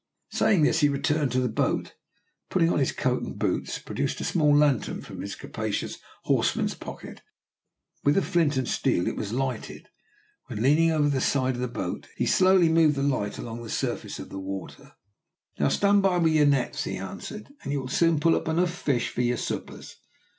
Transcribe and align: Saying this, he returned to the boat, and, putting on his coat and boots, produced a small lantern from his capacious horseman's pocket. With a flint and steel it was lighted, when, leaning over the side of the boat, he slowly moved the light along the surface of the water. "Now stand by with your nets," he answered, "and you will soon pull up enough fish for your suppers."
Saying 0.31 0.63
this, 0.63 0.79
he 0.79 0.89
returned 0.89 1.31
to 1.31 1.39
the 1.39 1.47
boat, 1.47 1.73
and, 1.77 1.93
putting 2.49 2.71
on 2.73 2.79
his 2.79 2.91
coat 2.91 3.21
and 3.21 3.37
boots, 3.37 3.77
produced 3.77 4.19
a 4.19 4.23
small 4.23 4.51
lantern 4.57 4.99
from 5.03 5.21
his 5.21 5.35
capacious 5.35 5.99
horseman's 6.23 6.73
pocket. 6.73 7.21
With 8.03 8.17
a 8.17 8.23
flint 8.23 8.57
and 8.57 8.67
steel 8.67 9.05
it 9.07 9.15
was 9.15 9.31
lighted, 9.31 9.89
when, 10.47 10.63
leaning 10.63 10.89
over 10.89 11.07
the 11.07 11.21
side 11.21 11.53
of 11.53 11.61
the 11.61 11.67
boat, 11.67 12.07
he 12.17 12.25
slowly 12.25 12.67
moved 12.67 12.95
the 12.95 13.03
light 13.03 13.37
along 13.37 13.61
the 13.61 13.69
surface 13.69 14.17
of 14.17 14.29
the 14.29 14.39
water. 14.39 14.93
"Now 15.59 15.67
stand 15.69 16.01
by 16.01 16.17
with 16.17 16.33
your 16.33 16.47
nets," 16.47 16.85
he 16.85 16.97
answered, 16.97 17.49
"and 17.61 17.71
you 17.71 17.79
will 17.81 17.87
soon 17.87 18.19
pull 18.19 18.35
up 18.35 18.47
enough 18.47 18.73
fish 18.73 19.09
for 19.09 19.21
your 19.21 19.37
suppers." 19.37 19.97